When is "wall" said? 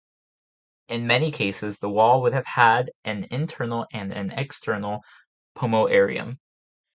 1.91-2.23